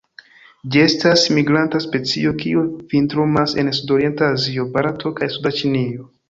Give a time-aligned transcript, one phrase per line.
[0.75, 2.63] Ĝi estas migranta specio, kiu
[2.95, 6.09] vintrumas en sudorienta Azio, Barato kaj suda Ĉinio.